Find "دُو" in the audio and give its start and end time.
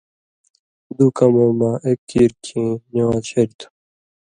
0.95-1.07